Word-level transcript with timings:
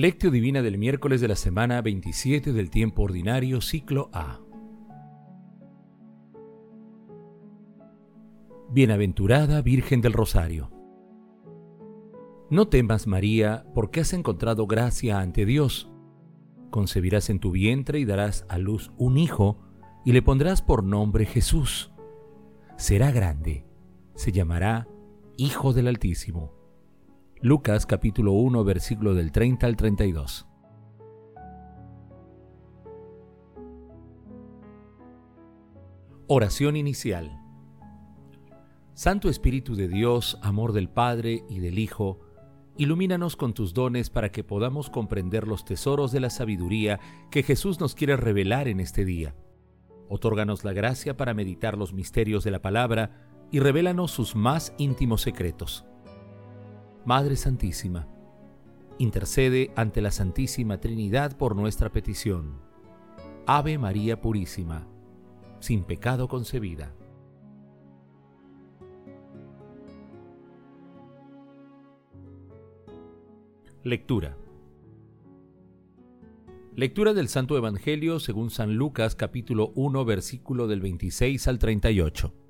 Lectio 0.00 0.30
Divina 0.30 0.62
del 0.62 0.78
miércoles 0.78 1.20
de 1.20 1.28
la 1.28 1.36
semana 1.36 1.82
27 1.82 2.54
del 2.54 2.70
tiempo 2.70 3.02
ordinario, 3.02 3.60
ciclo 3.60 4.08
A. 4.14 4.40
Bienaventurada 8.70 9.60
Virgen 9.60 10.00
del 10.00 10.14
Rosario. 10.14 10.70
No 12.48 12.68
temas, 12.68 13.06
María, 13.06 13.66
porque 13.74 14.00
has 14.00 14.14
encontrado 14.14 14.66
gracia 14.66 15.20
ante 15.20 15.44
Dios. 15.44 15.92
Concebirás 16.70 17.28
en 17.28 17.38
tu 17.38 17.50
vientre 17.50 18.00
y 18.00 18.06
darás 18.06 18.46
a 18.48 18.56
luz 18.56 18.92
un 18.96 19.18
hijo, 19.18 19.58
y 20.06 20.12
le 20.12 20.22
pondrás 20.22 20.62
por 20.62 20.82
nombre 20.82 21.26
Jesús. 21.26 21.92
Será 22.78 23.10
grande, 23.10 23.66
se 24.14 24.32
llamará 24.32 24.88
Hijo 25.36 25.74
del 25.74 25.88
Altísimo 25.88 26.59
Lucas 27.42 27.86
capítulo 27.86 28.32
1 28.32 28.64
versículo 28.64 29.14
del 29.14 29.32
30 29.32 29.66
al 29.66 29.74
32. 29.74 30.46
Oración 36.26 36.76
inicial. 36.76 37.40
Santo 38.92 39.30
Espíritu 39.30 39.74
de 39.74 39.88
Dios, 39.88 40.38
amor 40.42 40.74
del 40.74 40.90
Padre 40.90 41.42
y 41.48 41.60
del 41.60 41.78
Hijo, 41.78 42.20
ilumínanos 42.76 43.36
con 43.36 43.54
tus 43.54 43.72
dones 43.72 44.10
para 44.10 44.30
que 44.30 44.44
podamos 44.44 44.90
comprender 44.90 45.48
los 45.48 45.64
tesoros 45.64 46.12
de 46.12 46.20
la 46.20 46.28
sabiduría 46.28 47.00
que 47.30 47.42
Jesús 47.42 47.80
nos 47.80 47.94
quiere 47.94 48.18
revelar 48.18 48.68
en 48.68 48.80
este 48.80 49.06
día. 49.06 49.34
Otórganos 50.10 50.62
la 50.62 50.74
gracia 50.74 51.16
para 51.16 51.32
meditar 51.32 51.78
los 51.78 51.94
misterios 51.94 52.44
de 52.44 52.50
la 52.50 52.60
palabra 52.60 53.48
y 53.50 53.60
revélanos 53.60 54.10
sus 54.10 54.36
más 54.36 54.74
íntimos 54.76 55.22
secretos 55.22 55.86
Madre 57.10 57.34
Santísima, 57.34 58.06
intercede 58.98 59.72
ante 59.74 60.00
la 60.00 60.12
Santísima 60.12 60.78
Trinidad 60.78 61.36
por 61.36 61.56
nuestra 61.56 61.90
petición. 61.90 62.60
Ave 63.46 63.78
María 63.78 64.20
Purísima, 64.20 64.86
sin 65.58 65.82
pecado 65.82 66.28
concebida. 66.28 66.94
Lectura. 73.82 74.36
Lectura 76.76 77.12
del 77.12 77.26
Santo 77.26 77.56
Evangelio 77.56 78.20
según 78.20 78.50
San 78.50 78.76
Lucas 78.76 79.16
capítulo 79.16 79.72
1 79.74 80.04
versículo 80.04 80.68
del 80.68 80.80
26 80.80 81.48
al 81.48 81.58
38. 81.58 82.49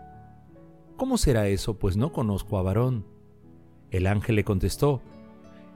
¿Cómo 1.01 1.17
será 1.17 1.47
eso? 1.47 1.79
Pues 1.79 1.97
no 1.97 2.11
conozco 2.11 2.59
a 2.59 2.61
varón. 2.61 3.07
El 3.89 4.05
ángel 4.05 4.35
le 4.35 4.43
contestó, 4.43 5.01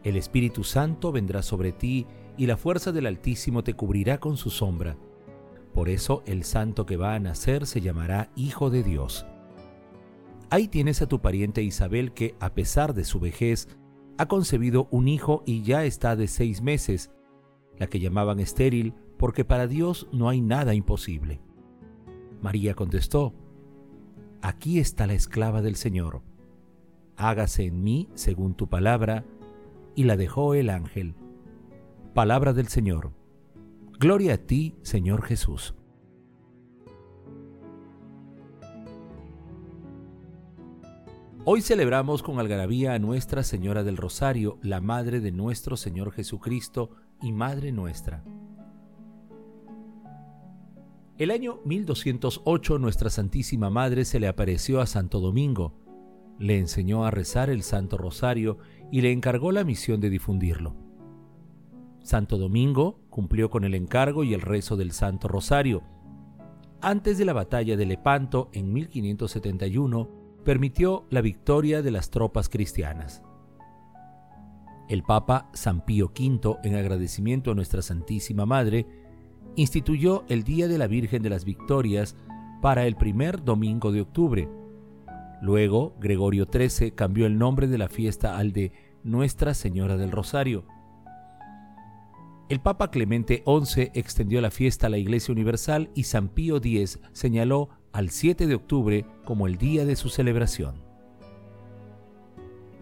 El 0.03 0.17
Espíritu 0.17 0.63
Santo 0.63 1.11
vendrá 1.11 1.41
sobre 1.41 1.71
ti 1.71 2.05
y 2.37 2.45
la 2.45 2.57
fuerza 2.57 2.91
del 2.91 3.07
Altísimo 3.07 3.63
te 3.63 3.73
cubrirá 3.73 4.19
con 4.19 4.37
su 4.37 4.51
sombra. 4.51 4.97
Por 5.73 5.89
eso 5.89 6.21
el 6.27 6.43
santo 6.43 6.85
que 6.85 6.95
va 6.95 7.15
a 7.15 7.19
nacer 7.19 7.65
se 7.65 7.81
llamará 7.81 8.29
Hijo 8.35 8.69
de 8.69 8.83
Dios. 8.83 9.25
Ahí 10.51 10.67
tienes 10.67 11.01
a 11.01 11.07
tu 11.07 11.19
pariente 11.21 11.63
Isabel 11.63 12.11
que, 12.11 12.35
a 12.39 12.53
pesar 12.53 12.93
de 12.93 13.03
su 13.03 13.19
vejez, 13.19 13.67
ha 14.19 14.27
concebido 14.27 14.87
un 14.91 15.07
hijo 15.07 15.41
y 15.47 15.63
ya 15.63 15.85
está 15.85 16.15
de 16.15 16.27
seis 16.27 16.61
meses, 16.61 17.09
la 17.79 17.87
que 17.87 17.99
llamaban 17.99 18.39
estéril, 18.39 18.93
porque 19.17 19.43
para 19.43 19.65
Dios 19.65 20.07
no 20.11 20.29
hay 20.29 20.41
nada 20.41 20.75
imposible. 20.75 21.41
María 22.43 22.75
contestó, 22.75 23.33
Aquí 24.45 24.77
está 24.77 25.07
la 25.07 25.15
esclava 25.15 25.63
del 25.63 25.75
Señor. 25.75 26.21
Hágase 27.17 27.65
en 27.65 27.83
mí 27.83 28.09
según 28.13 28.53
tu 28.53 28.69
palabra. 28.69 29.25
Y 29.95 30.03
la 30.03 30.17
dejó 30.17 30.53
el 30.53 30.69
ángel. 30.69 31.15
Palabra 32.13 32.53
del 32.53 32.67
Señor. 32.67 33.11
Gloria 33.97 34.35
a 34.35 34.37
ti, 34.37 34.75
Señor 34.83 35.23
Jesús. 35.23 35.73
Hoy 41.43 41.63
celebramos 41.63 42.21
con 42.21 42.39
algarabía 42.39 42.93
a 42.93 42.99
Nuestra 42.99 43.41
Señora 43.41 43.83
del 43.83 43.97
Rosario, 43.97 44.59
la 44.61 44.79
Madre 44.79 45.21
de 45.21 45.31
nuestro 45.31 45.75
Señor 45.75 46.11
Jesucristo 46.11 46.91
y 47.19 47.31
Madre 47.31 47.71
nuestra. 47.71 48.23
El 51.17 51.31
año 51.31 51.61
1208 51.63 52.77
Nuestra 52.77 53.09
Santísima 53.09 53.69
Madre 53.69 54.03
se 54.03 54.19
le 54.19 54.27
apareció 54.27 54.81
a 54.81 54.85
Santo 54.85 55.21
Domingo, 55.21 55.73
le 56.39 56.59
enseñó 56.59 57.05
a 57.05 57.11
rezar 57.11 57.49
el 57.49 57.63
Santo 57.63 57.97
Rosario 57.97 58.57
y 58.91 58.99
le 58.99 59.13
encargó 59.13 59.53
la 59.53 59.63
misión 59.63 60.01
de 60.01 60.09
difundirlo. 60.09 60.75
Santo 62.03 62.37
Domingo 62.37 62.99
cumplió 63.09 63.49
con 63.49 63.63
el 63.63 63.75
encargo 63.75 64.25
y 64.25 64.33
el 64.33 64.41
rezo 64.41 64.75
del 64.75 64.91
Santo 64.91 65.29
Rosario. 65.29 65.83
Antes 66.81 67.17
de 67.17 67.23
la 67.23 67.31
batalla 67.31 67.77
de 67.77 67.85
Lepanto 67.85 68.49
en 68.51 68.73
1571, 68.73 70.09
permitió 70.43 71.07
la 71.09 71.21
victoria 71.21 71.81
de 71.81 71.91
las 71.91 72.09
tropas 72.09 72.49
cristianas. 72.49 73.23
El 74.89 75.01
Papa 75.01 75.49
San 75.53 75.85
Pío 75.85 76.07
V, 76.07 76.57
en 76.65 76.75
agradecimiento 76.75 77.51
a 77.51 77.55
Nuestra 77.55 77.81
Santísima 77.81 78.45
Madre, 78.45 79.04
instituyó 79.55 80.23
el 80.27 80.43
Día 80.43 80.67
de 80.67 80.77
la 80.77 80.87
Virgen 80.87 81.21
de 81.21 81.29
las 81.29 81.45
Victorias 81.45 82.15
para 82.61 82.85
el 82.85 82.95
primer 82.95 83.43
domingo 83.43 83.91
de 83.91 84.01
octubre. 84.01 84.49
Luego, 85.41 85.95
Gregorio 85.99 86.47
XIII 86.51 86.91
cambió 86.91 87.25
el 87.25 87.37
nombre 87.37 87.67
de 87.67 87.77
la 87.77 87.87
fiesta 87.87 88.37
al 88.37 88.51
de 88.51 88.71
Nuestra 89.03 89.53
Señora 89.53 89.97
del 89.97 90.11
Rosario. 90.11 90.65
El 92.49 92.59
Papa 92.59 92.91
Clemente 92.91 93.43
XI 93.45 93.91
extendió 93.93 94.39
la 94.41 94.51
fiesta 94.51 94.87
a 94.87 94.89
la 94.89 94.97
Iglesia 94.97 95.31
Universal 95.31 95.89
y 95.95 96.03
San 96.03 96.29
Pío 96.29 96.57
X 96.57 96.99
señaló 97.11 97.69
al 97.91 98.09
7 98.09 98.45
de 98.45 98.55
octubre 98.55 99.05
como 99.23 99.47
el 99.47 99.57
día 99.57 99.85
de 99.85 99.95
su 99.95 100.09
celebración. 100.09 100.83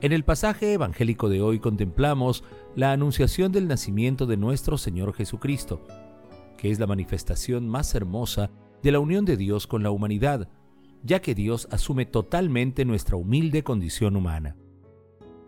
En 0.01 0.11
el 0.11 0.25
pasaje 0.25 0.73
evangélico 0.73 1.29
de 1.29 1.41
hoy 1.41 1.59
contemplamos 1.59 2.43
la 2.75 2.91
anunciación 2.91 3.53
del 3.53 3.69
nacimiento 3.69 4.25
de 4.25 4.35
nuestro 4.35 4.77
Señor 4.77 5.13
Jesucristo 5.13 5.85
que 6.63 6.71
es 6.71 6.79
la 6.79 6.87
manifestación 6.87 7.67
más 7.67 7.93
hermosa 7.93 8.49
de 8.81 8.93
la 8.93 9.01
unión 9.01 9.25
de 9.25 9.35
Dios 9.35 9.67
con 9.67 9.83
la 9.83 9.91
humanidad, 9.91 10.47
ya 11.03 11.21
que 11.21 11.35
Dios 11.35 11.67
asume 11.71 12.05
totalmente 12.05 12.85
nuestra 12.85 13.17
humilde 13.17 13.65
condición 13.65 14.15
humana. 14.15 14.55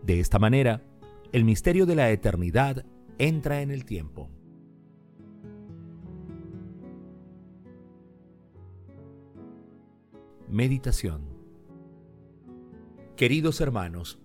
De 0.02 0.20
esta 0.20 0.38
manera, 0.38 0.82
el 1.32 1.46
misterio 1.46 1.86
de 1.86 1.94
la 1.94 2.10
eternidad 2.10 2.84
entra 3.16 3.62
en 3.62 3.70
el 3.70 3.86
tiempo. 3.86 4.28
Meditación 10.50 11.22
Queridos 13.16 13.62
hermanos, 13.62 14.18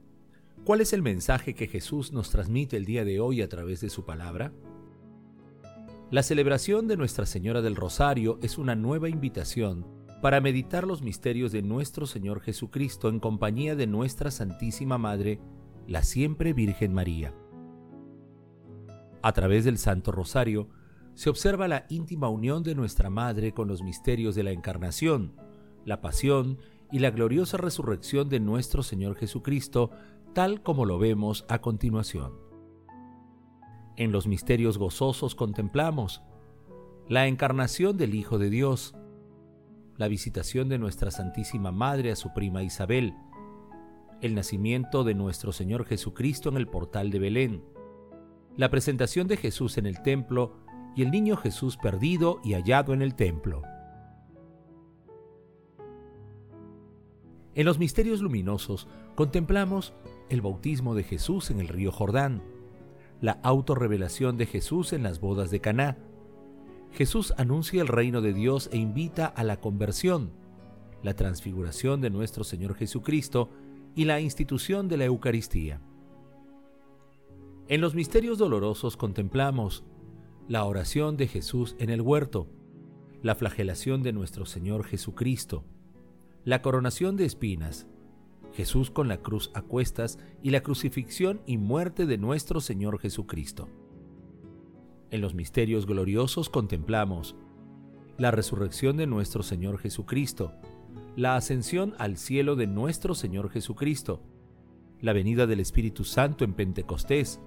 ¿cuál 0.65 0.81
es 0.81 0.91
el 0.91 1.01
mensaje 1.01 1.55
que 1.55 1.67
Jesús 1.67 2.11
nos 2.11 2.31
transmite 2.31 2.75
el 2.75 2.83
día 2.83 3.05
de 3.05 3.21
hoy 3.21 3.41
a 3.41 3.47
través 3.47 3.79
de 3.79 3.89
su 3.89 4.03
palabra? 4.03 4.51
La 6.11 6.23
celebración 6.23 6.89
de 6.89 6.97
Nuestra 6.97 7.25
Señora 7.25 7.61
del 7.61 7.77
Rosario 7.77 8.37
es 8.41 8.57
una 8.57 8.75
nueva 8.75 9.07
invitación 9.07 9.87
para 10.21 10.41
meditar 10.41 10.85
los 10.85 11.01
misterios 11.01 11.53
de 11.53 11.61
nuestro 11.61 12.05
Señor 12.05 12.41
Jesucristo 12.41 13.07
en 13.07 13.21
compañía 13.21 13.77
de 13.77 13.87
nuestra 13.87 14.29
Santísima 14.29 14.97
Madre, 14.97 15.39
la 15.87 16.03
siempre 16.03 16.51
Virgen 16.51 16.93
María. 16.93 17.33
A 19.21 19.31
través 19.31 19.63
del 19.63 19.77
Santo 19.77 20.11
Rosario 20.11 20.67
se 21.13 21.29
observa 21.29 21.69
la 21.69 21.85
íntima 21.87 22.27
unión 22.27 22.61
de 22.61 22.75
nuestra 22.75 23.09
Madre 23.09 23.53
con 23.53 23.69
los 23.69 23.81
misterios 23.81 24.35
de 24.35 24.43
la 24.43 24.51
Encarnación, 24.51 25.37
la 25.85 26.01
Pasión 26.01 26.57
y 26.91 26.99
la 26.99 27.11
gloriosa 27.11 27.55
resurrección 27.55 28.27
de 28.27 28.41
nuestro 28.41 28.83
Señor 28.83 29.15
Jesucristo, 29.15 29.91
tal 30.33 30.61
como 30.61 30.83
lo 30.83 30.99
vemos 30.99 31.45
a 31.47 31.61
continuación. 31.61 32.50
En 33.97 34.11
los 34.11 34.27
misterios 34.27 34.77
gozosos 34.77 35.35
contemplamos 35.35 36.21
la 37.07 37.27
encarnación 37.27 37.97
del 37.97 38.15
Hijo 38.15 38.39
de 38.39 38.49
Dios, 38.49 38.95
la 39.97 40.07
visitación 40.07 40.69
de 40.69 40.79
nuestra 40.79 41.11
Santísima 41.11 41.71
Madre 41.71 42.11
a 42.11 42.15
su 42.15 42.33
prima 42.33 42.63
Isabel, 42.63 43.13
el 44.21 44.35
nacimiento 44.35 45.03
de 45.03 45.13
nuestro 45.13 45.51
Señor 45.51 45.85
Jesucristo 45.85 46.49
en 46.49 46.57
el 46.57 46.67
portal 46.67 47.11
de 47.11 47.19
Belén, 47.19 47.63
la 48.55 48.69
presentación 48.69 49.27
de 49.27 49.37
Jesús 49.37 49.77
en 49.77 49.85
el 49.85 50.01
templo 50.01 50.55
y 50.95 51.03
el 51.03 51.11
niño 51.11 51.35
Jesús 51.37 51.77
perdido 51.77 52.39
y 52.43 52.53
hallado 52.53 52.93
en 52.93 53.01
el 53.01 53.15
templo. 53.15 53.61
En 57.55 57.65
los 57.65 57.79
misterios 57.79 58.21
luminosos 58.21 58.87
contemplamos 59.15 59.93
el 60.29 60.41
bautismo 60.41 60.95
de 60.95 61.03
Jesús 61.03 61.51
en 61.51 61.59
el 61.59 61.67
río 61.67 61.91
Jordán, 61.91 62.41
la 63.21 63.39
autorrevelación 63.43 64.37
de 64.37 64.47
Jesús 64.47 64.93
en 64.93 65.03
las 65.03 65.19
bodas 65.21 65.51
de 65.51 65.61
Caná. 65.61 65.97
Jesús 66.91 67.33
anuncia 67.37 67.81
el 67.81 67.87
reino 67.87 68.21
de 68.21 68.33
Dios 68.33 68.69
e 68.73 68.77
invita 68.77 69.27
a 69.27 69.43
la 69.43 69.61
conversión, 69.61 70.31
la 71.03 71.15
transfiguración 71.15 72.01
de 72.01 72.09
nuestro 72.09 72.43
Señor 72.43 72.75
Jesucristo 72.75 73.49
y 73.95 74.05
la 74.05 74.19
institución 74.19 74.87
de 74.87 74.97
la 74.97 75.05
Eucaristía. 75.05 75.81
En 77.67 77.79
los 77.79 77.95
misterios 77.95 78.37
dolorosos 78.37 78.97
contemplamos 78.97 79.85
la 80.47 80.65
oración 80.65 81.15
de 81.15 81.27
Jesús 81.27 81.75
en 81.79 81.89
el 81.89 82.01
huerto, 82.01 82.47
la 83.21 83.35
flagelación 83.35 84.01
de 84.03 84.13
nuestro 84.13 84.45
Señor 84.45 84.83
Jesucristo, 84.83 85.63
la 86.43 86.61
coronación 86.61 87.15
de 87.15 87.25
espinas, 87.25 87.87
Jesús 88.53 88.91
con 88.91 89.07
la 89.07 89.17
cruz 89.17 89.51
a 89.53 89.61
cuestas 89.61 90.19
y 90.41 90.49
la 90.49 90.61
crucifixión 90.61 91.41
y 91.45 91.57
muerte 91.57 92.05
de 92.05 92.17
nuestro 92.17 92.61
Señor 92.61 92.99
Jesucristo. 92.99 93.69
En 95.09 95.21
los 95.21 95.33
misterios 95.33 95.85
gloriosos 95.85 96.49
contemplamos 96.49 97.35
la 98.17 98.31
resurrección 98.31 98.97
de 98.97 99.07
nuestro 99.07 99.43
Señor 99.43 99.77
Jesucristo, 99.77 100.53
la 101.15 101.35
ascensión 101.35 101.95
al 101.97 102.17
cielo 102.17 102.55
de 102.55 102.67
nuestro 102.67 103.15
Señor 103.15 103.49
Jesucristo, 103.49 104.21
la 104.99 105.13
venida 105.13 105.47
del 105.47 105.59
Espíritu 105.59 106.03
Santo 106.03 106.45
en 106.45 106.53
Pentecostés, 106.53 107.41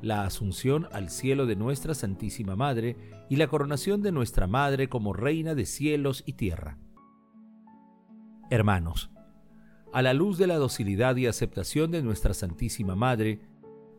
la 0.00 0.24
asunción 0.24 0.88
al 0.92 1.10
cielo 1.10 1.46
de 1.46 1.56
nuestra 1.56 1.94
Santísima 1.94 2.56
Madre 2.56 2.96
y 3.28 3.36
la 3.36 3.48
coronación 3.48 4.02
de 4.02 4.12
nuestra 4.12 4.46
Madre 4.46 4.88
como 4.88 5.12
Reina 5.12 5.54
de 5.54 5.66
cielos 5.66 6.22
y 6.24 6.34
tierra. 6.34 6.78
Hermanos, 8.50 9.10
a 9.92 10.02
la 10.02 10.14
luz 10.14 10.38
de 10.38 10.46
la 10.46 10.56
docilidad 10.56 11.16
y 11.16 11.26
aceptación 11.26 11.90
de 11.90 12.02
nuestra 12.02 12.34
Santísima 12.34 12.94
Madre, 12.94 13.40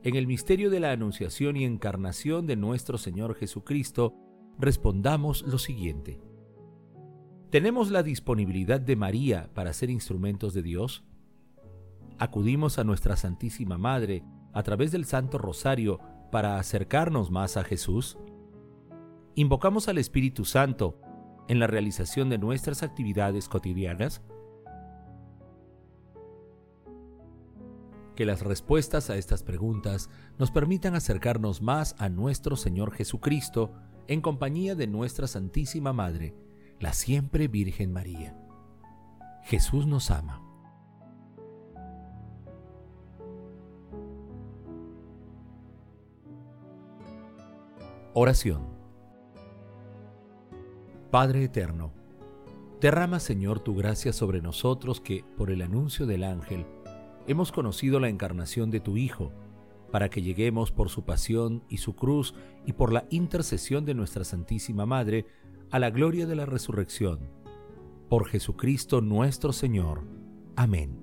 en 0.03 0.15
el 0.15 0.25
misterio 0.25 0.69
de 0.69 0.79
la 0.79 0.91
Anunciación 0.91 1.57
y 1.57 1.65
Encarnación 1.65 2.47
de 2.47 2.55
nuestro 2.55 2.97
Señor 2.97 3.35
Jesucristo, 3.35 4.15
respondamos 4.57 5.43
lo 5.43 5.57
siguiente. 5.57 6.19
¿Tenemos 7.49 7.91
la 7.91 8.01
disponibilidad 8.01 8.79
de 8.79 8.95
María 8.95 9.49
para 9.53 9.73
ser 9.73 9.89
instrumentos 9.89 10.53
de 10.53 10.61
Dios? 10.61 11.03
¿Acudimos 12.17 12.79
a 12.79 12.83
nuestra 12.83 13.17
Santísima 13.17 13.77
Madre 13.77 14.23
a 14.53 14.63
través 14.63 14.91
del 14.91 15.05
Santo 15.05 15.38
Rosario 15.38 15.99
para 16.31 16.57
acercarnos 16.57 17.29
más 17.29 17.57
a 17.57 17.63
Jesús? 17.63 18.17
¿Invocamos 19.35 19.89
al 19.89 19.97
Espíritu 19.97 20.45
Santo 20.45 20.99
en 21.49 21.59
la 21.59 21.67
realización 21.67 22.29
de 22.29 22.38
nuestras 22.38 22.83
actividades 22.83 23.49
cotidianas? 23.49 24.21
Que 28.21 28.25
las 28.27 28.44
respuestas 28.44 29.09
a 29.09 29.18
estas 29.18 29.41
preguntas 29.41 30.07
nos 30.38 30.51
permitan 30.51 30.94
acercarnos 30.94 31.63
más 31.63 31.95
a 31.97 32.07
nuestro 32.07 32.56
Señor 32.56 32.91
Jesucristo 32.91 33.73
en 34.07 34.21
compañía 34.21 34.75
de 34.75 34.85
nuestra 34.85 35.25
Santísima 35.25 35.91
Madre, 35.91 36.35
la 36.79 36.94
siempre 36.94 37.47
Virgen 37.47 37.91
María. 37.91 38.38
Jesús 39.41 39.88
nos 39.88 40.12
ama. 40.12 40.39
Oración 48.13 48.67
Padre 51.09 51.45
Eterno, 51.45 51.91
derrama 52.79 53.19
Señor 53.19 53.62
tu 53.62 53.75
gracia 53.75 54.13
sobre 54.13 54.44
nosotros 54.44 55.01
que, 55.01 55.25
por 55.38 55.50
el 55.50 55.63
anuncio 55.63 56.06
del 56.06 56.24
ángel, 56.24 56.67
hemos 57.27 57.51
conocido 57.51 58.00
la 58.00 58.09
encarnación 58.09 58.71
de 58.71 58.79
tu 58.79 58.97
Hijo, 58.97 59.31
para 59.91 60.09
que 60.09 60.21
lleguemos 60.21 60.71
por 60.71 60.89
su 60.89 61.03
pasión 61.03 61.63
y 61.69 61.77
su 61.77 61.95
cruz 61.95 62.33
y 62.65 62.73
por 62.73 62.94
la 62.94 63.06
intercesión 63.09 63.85
de 63.85 63.94
nuestra 63.94 64.23
Santísima 64.23 64.85
Madre 64.85 65.25
a 65.69 65.79
la 65.79 65.89
gloria 65.89 66.25
de 66.25 66.35
la 66.35 66.45
resurrección. 66.45 67.19
Por 68.09 68.25
Jesucristo 68.27 69.01
nuestro 69.01 69.53
Señor. 69.53 70.03
Amén. 70.56 70.97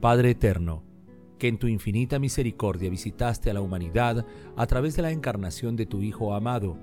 Padre 0.00 0.30
Eterno, 0.30 0.82
que 1.38 1.48
en 1.48 1.58
tu 1.58 1.66
infinita 1.66 2.18
misericordia 2.18 2.90
visitaste 2.90 3.50
a 3.50 3.54
la 3.54 3.60
humanidad 3.60 4.26
a 4.56 4.66
través 4.66 4.96
de 4.96 5.02
la 5.02 5.10
encarnación 5.10 5.76
de 5.76 5.86
tu 5.86 6.02
Hijo 6.02 6.34
amado, 6.34 6.78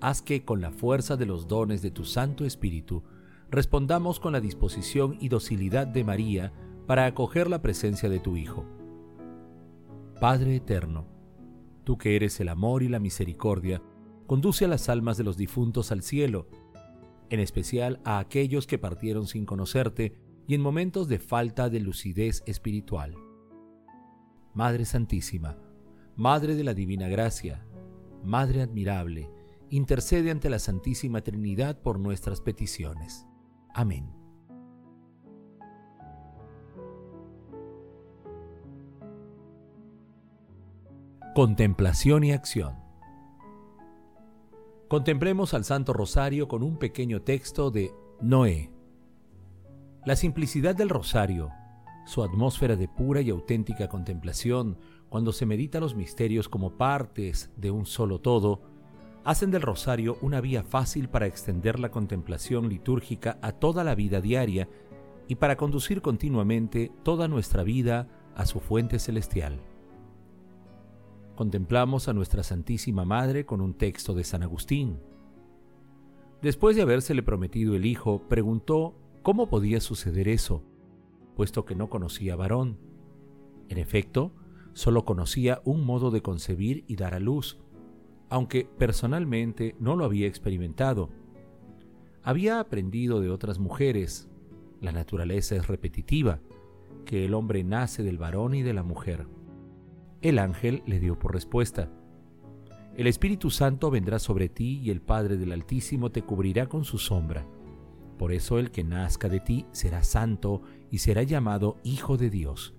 haz 0.00 0.22
que 0.22 0.44
con 0.44 0.60
la 0.60 0.70
fuerza 0.70 1.16
de 1.16 1.26
los 1.26 1.48
dones 1.48 1.82
de 1.82 1.90
tu 1.90 2.04
Santo 2.04 2.44
Espíritu, 2.44 3.02
respondamos 3.50 4.20
con 4.20 4.32
la 4.32 4.40
disposición 4.40 5.16
y 5.20 5.28
docilidad 5.28 5.86
de 5.86 6.04
María 6.04 6.52
para 6.86 7.06
acoger 7.06 7.48
la 7.48 7.62
presencia 7.62 8.08
de 8.08 8.20
tu 8.20 8.36
Hijo. 8.36 8.64
Padre 10.20 10.56
eterno, 10.56 11.06
tú 11.84 11.98
que 11.98 12.14
eres 12.14 12.38
el 12.40 12.48
amor 12.48 12.82
y 12.82 12.88
la 12.88 13.00
misericordia, 13.00 13.82
conduce 14.26 14.64
a 14.64 14.68
las 14.68 14.88
almas 14.88 15.16
de 15.16 15.24
los 15.24 15.36
difuntos 15.36 15.90
al 15.90 16.02
cielo, 16.02 16.46
en 17.30 17.40
especial 17.40 18.00
a 18.04 18.18
aquellos 18.18 18.66
que 18.66 18.78
partieron 18.78 19.26
sin 19.26 19.46
conocerte 19.46 20.14
y 20.46 20.54
en 20.54 20.60
momentos 20.60 21.08
de 21.08 21.18
falta 21.18 21.68
de 21.70 21.80
lucidez 21.80 22.42
espiritual. 22.46 23.14
Madre 24.54 24.84
Santísima, 24.84 25.56
Madre 26.16 26.54
de 26.54 26.64
la 26.64 26.74
Divina 26.74 27.08
Gracia, 27.08 27.64
Madre 28.22 28.62
admirable, 28.62 29.30
intercede 29.70 30.30
ante 30.30 30.50
la 30.50 30.58
Santísima 30.58 31.22
Trinidad 31.22 31.80
por 31.80 31.98
nuestras 31.98 32.40
peticiones. 32.40 33.26
Amén. 33.74 34.20
Contemplación 41.34 42.24
y 42.24 42.32
acción. 42.32 42.74
Contemplemos 44.88 45.54
al 45.54 45.64
Santo 45.64 45.92
Rosario 45.92 46.48
con 46.48 46.64
un 46.64 46.76
pequeño 46.76 47.22
texto 47.22 47.70
de 47.70 47.94
Noé. 48.20 48.72
La 50.04 50.16
simplicidad 50.16 50.74
del 50.74 50.88
Rosario, 50.88 51.50
su 52.06 52.24
atmósfera 52.24 52.74
de 52.74 52.88
pura 52.88 53.20
y 53.20 53.30
auténtica 53.30 53.88
contemplación, 53.88 54.78
cuando 55.08 55.32
se 55.32 55.46
medita 55.46 55.78
los 55.78 55.94
misterios 55.94 56.48
como 56.48 56.76
partes 56.76 57.52
de 57.56 57.70
un 57.70 57.86
solo 57.86 58.20
todo, 58.20 58.62
hacen 59.24 59.50
del 59.50 59.62
rosario 59.62 60.18
una 60.22 60.40
vía 60.40 60.62
fácil 60.62 61.08
para 61.08 61.26
extender 61.26 61.78
la 61.78 61.90
contemplación 61.90 62.68
litúrgica 62.68 63.38
a 63.42 63.52
toda 63.52 63.84
la 63.84 63.94
vida 63.94 64.20
diaria 64.20 64.68
y 65.28 65.36
para 65.36 65.56
conducir 65.56 66.02
continuamente 66.02 66.90
toda 67.02 67.28
nuestra 67.28 67.62
vida 67.62 68.08
a 68.34 68.46
su 68.46 68.60
fuente 68.60 68.98
celestial. 68.98 69.60
Contemplamos 71.36 72.08
a 72.08 72.12
nuestra 72.12 72.42
Santísima 72.42 73.04
Madre 73.04 73.46
con 73.46 73.60
un 73.60 73.74
texto 73.74 74.14
de 74.14 74.24
San 74.24 74.42
Agustín. 74.42 74.98
Después 76.42 76.76
de 76.76 76.82
habérsele 76.82 77.22
prometido 77.22 77.76
el 77.76 77.86
Hijo, 77.86 78.28
preguntó 78.28 78.94
cómo 79.22 79.48
podía 79.48 79.80
suceder 79.80 80.28
eso, 80.28 80.62
puesto 81.36 81.64
que 81.64 81.74
no 81.74 81.88
conocía 81.88 82.36
varón. 82.36 82.78
En 83.68 83.78
efecto, 83.78 84.32
solo 84.72 85.04
conocía 85.04 85.60
un 85.64 85.84
modo 85.84 86.10
de 86.10 86.22
concebir 86.22 86.84
y 86.88 86.96
dar 86.96 87.14
a 87.14 87.20
luz, 87.20 87.58
aunque 88.30 88.64
personalmente 88.78 89.74
no 89.78 89.96
lo 89.96 90.04
había 90.04 90.28
experimentado. 90.28 91.10
Había 92.22 92.60
aprendido 92.60 93.20
de 93.20 93.28
otras 93.28 93.58
mujeres, 93.58 94.28
la 94.80 94.92
naturaleza 94.92 95.56
es 95.56 95.66
repetitiva, 95.66 96.40
que 97.04 97.24
el 97.24 97.34
hombre 97.34 97.64
nace 97.64 98.02
del 98.02 98.18
varón 98.18 98.54
y 98.54 98.62
de 98.62 98.72
la 98.72 98.84
mujer. 98.84 99.26
El 100.22 100.38
ángel 100.38 100.82
le 100.86 101.00
dio 101.00 101.18
por 101.18 101.34
respuesta, 101.34 101.90
El 102.96 103.06
Espíritu 103.06 103.50
Santo 103.50 103.90
vendrá 103.90 104.18
sobre 104.18 104.48
ti 104.48 104.80
y 104.82 104.90
el 104.90 105.00
Padre 105.00 105.36
del 105.36 105.52
Altísimo 105.52 106.10
te 106.10 106.22
cubrirá 106.22 106.66
con 106.66 106.84
su 106.84 106.98
sombra. 106.98 107.46
Por 108.18 108.32
eso 108.32 108.58
el 108.58 108.70
que 108.70 108.84
nazca 108.84 109.28
de 109.28 109.40
ti 109.40 109.64
será 109.72 110.02
santo 110.02 110.60
y 110.90 110.98
será 110.98 111.22
llamado 111.22 111.78
Hijo 111.82 112.18
de 112.18 112.28
Dios. 112.28 112.74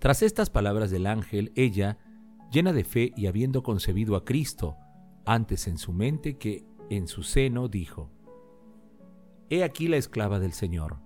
Tras 0.00 0.22
estas 0.22 0.50
palabras 0.50 0.90
del 0.90 1.06
ángel, 1.06 1.52
ella, 1.54 1.98
llena 2.50 2.72
de 2.72 2.84
fe 2.84 3.12
y 3.16 3.26
habiendo 3.26 3.62
concebido 3.62 4.16
a 4.16 4.24
Cristo, 4.24 4.76
antes 5.24 5.66
en 5.68 5.78
su 5.78 5.92
mente 5.92 6.38
que 6.38 6.64
en 6.90 7.06
su 7.06 7.22
seno, 7.22 7.68
dijo, 7.68 8.10
He 9.50 9.64
aquí 9.64 9.88
la 9.88 9.96
esclava 9.96 10.38
del 10.38 10.52
Señor. 10.52 10.98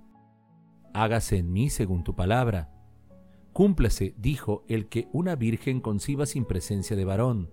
Hágase 0.95 1.39
en 1.39 1.53
mí 1.53 1.71
según 1.71 2.05
tu 2.05 2.15
palabra. 2.15 2.73
Cúmplase, 3.53 4.15
dijo, 4.17 4.65
el 4.69 4.89
que 4.89 5.09
una 5.13 5.37
virgen 5.37 5.81
conciba 5.81 6.27
sin 6.27 6.45
presencia 6.45 6.97
de 6.97 7.05
varón, 7.05 7.51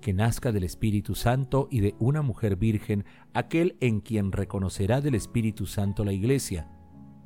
que 0.00 0.12
nazca 0.12 0.52
del 0.52 0.64
Espíritu 0.64 1.14
Santo 1.14 1.68
y 1.70 1.80
de 1.80 1.94
una 1.98 2.22
mujer 2.22 2.56
virgen, 2.56 3.04
aquel 3.34 3.76
en 3.80 4.00
quien 4.00 4.32
reconocerá 4.32 5.00
del 5.00 5.14
Espíritu 5.14 5.66
Santo 5.66 6.04
la 6.04 6.12
iglesia, 6.12 6.70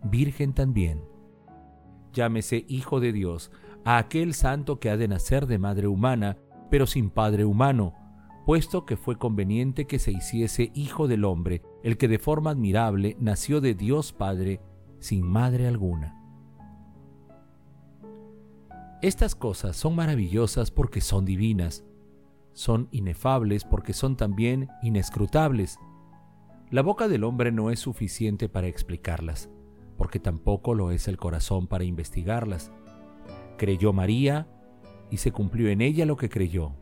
virgen 0.02 0.52
también 0.52 1.12
llámese 2.12 2.64
Hijo 2.68 3.00
de 3.00 3.12
Dios, 3.12 3.50
a 3.84 3.98
aquel 3.98 4.34
santo 4.34 4.78
que 4.78 4.90
ha 4.90 4.96
de 4.96 5.08
nacer 5.08 5.46
de 5.46 5.58
madre 5.58 5.86
humana, 5.86 6.38
pero 6.70 6.86
sin 6.86 7.10
padre 7.10 7.44
humano, 7.44 7.94
puesto 8.46 8.86
que 8.86 8.96
fue 8.96 9.18
conveniente 9.18 9.86
que 9.86 9.98
se 9.98 10.12
hiciese 10.12 10.70
Hijo 10.74 11.08
del 11.08 11.24
hombre, 11.24 11.62
el 11.82 11.96
que 11.96 12.08
de 12.08 12.18
forma 12.18 12.50
admirable 12.50 13.16
nació 13.20 13.60
de 13.60 13.74
Dios 13.74 14.12
Padre, 14.12 14.60
sin 14.98 15.26
madre 15.26 15.66
alguna. 15.66 16.18
Estas 19.02 19.34
cosas 19.34 19.76
son 19.76 19.96
maravillosas 19.96 20.70
porque 20.70 21.00
son 21.00 21.24
divinas, 21.24 21.84
son 22.52 22.88
inefables 22.92 23.64
porque 23.64 23.92
son 23.92 24.16
también 24.16 24.68
inescrutables. 24.82 25.78
La 26.70 26.82
boca 26.82 27.08
del 27.08 27.24
hombre 27.24 27.50
no 27.50 27.70
es 27.70 27.80
suficiente 27.80 28.48
para 28.48 28.68
explicarlas 28.68 29.50
porque 30.02 30.18
tampoco 30.18 30.74
lo 30.74 30.90
es 30.90 31.06
el 31.06 31.16
corazón 31.16 31.68
para 31.68 31.84
investigarlas. 31.84 32.72
Creyó 33.62 33.92
María 33.92 34.48
y 35.08 35.18
se 35.18 35.30
cumplió 35.30 35.68
en 35.68 35.82
ella 35.82 36.04
lo 36.04 36.16
que 36.16 36.28
creyó. 36.28 36.72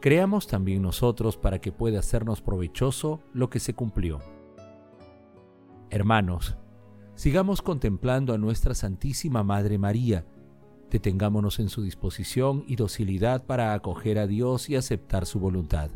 Creamos 0.00 0.48
también 0.48 0.82
nosotros 0.82 1.36
para 1.36 1.60
que 1.60 1.70
pueda 1.70 2.00
hacernos 2.00 2.42
provechoso 2.42 3.20
lo 3.32 3.50
que 3.50 3.60
se 3.60 3.72
cumplió. 3.72 4.18
Hermanos, 5.90 6.56
sigamos 7.14 7.62
contemplando 7.62 8.34
a 8.34 8.36
nuestra 8.36 8.74
Santísima 8.74 9.44
Madre 9.44 9.78
María, 9.78 10.26
detengámonos 10.90 11.60
en 11.60 11.68
su 11.68 11.82
disposición 11.82 12.64
y 12.66 12.74
docilidad 12.74 13.46
para 13.46 13.72
acoger 13.72 14.18
a 14.18 14.26
Dios 14.26 14.68
y 14.68 14.74
aceptar 14.74 15.24
su 15.24 15.38
voluntad. 15.38 15.92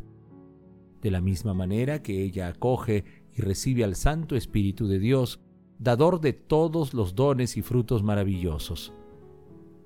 De 1.02 1.11
la 1.11 1.20
misma 1.20 1.52
manera 1.52 2.00
que 2.00 2.23
ella 2.23 2.47
acoge 2.47 3.02
y 3.35 3.42
recibe 3.42 3.82
al 3.82 3.97
Santo 3.97 4.37
Espíritu 4.37 4.87
de 4.87 5.00
Dios, 5.00 5.40
dador 5.80 6.20
de 6.20 6.32
todos 6.32 6.94
los 6.94 7.16
dones 7.16 7.56
y 7.56 7.62
frutos 7.62 8.04
maravillosos. 8.04 8.92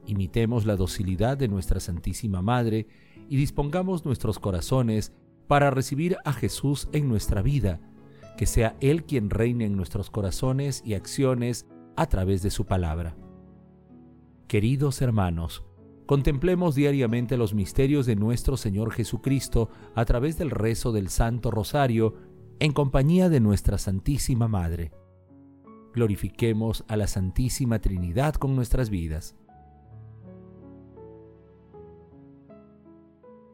Imitemos 0.07 0.67
la 0.67 0.77
docilidad 0.77 1.37
de 1.37 1.49
nuestra 1.49 1.81
Santísima 1.81 2.43
Madre 2.43 2.87
y 3.29 3.37
dispongamos 3.37 4.05
nuestros 4.05 4.39
corazones 4.39 5.13
para 5.47 5.71
recibir 5.71 6.17
a 6.25 6.33
Jesús 6.33 6.89
en 6.93 7.09
nuestra 7.09 7.43
vida, 7.43 7.81
que 8.37 8.47
sea 8.47 8.77
Él 8.81 9.05
quien 9.05 9.31
reine 9.31 9.65
en 9.65 9.77
nuestros 9.77 10.11
corazones 10.11 10.83
y 10.85 10.95
acciones 10.95 11.67
a 11.97 12.07
través 12.07 12.43
de 12.43 12.51
su 12.51 12.67
palabra. 12.67 13.17
Queridos 14.49 15.01
hermanos, 15.01 15.65
contemplemos 16.07 16.75
diariamente 16.75 17.37
los 17.37 17.55
misterios 17.55 18.07
de 18.07 18.17
nuestro 18.17 18.57
Señor 18.57 18.93
Jesucristo 18.93 19.71
a 19.95 20.05
través 20.05 20.37
del 20.37 20.51
rezo 20.51 20.93
del 20.93 21.09
Santo 21.09 21.51
Rosario 21.51 22.15
en 22.61 22.73
compañía 22.73 23.29
de 23.29 23.41
nuestra 23.41 23.79
Santísima 23.79 24.49
Madre 24.49 24.93
glorifiquemos 25.95 26.85
a 26.89 26.97
la 26.97 27.07
Santísima 27.07 27.79
Trinidad 27.79 28.35
con 28.35 28.57
nuestras 28.57 28.91
vidas. 28.91 29.37